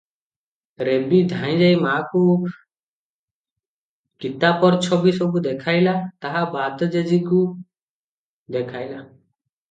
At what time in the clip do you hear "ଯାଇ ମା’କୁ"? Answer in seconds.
1.57-2.21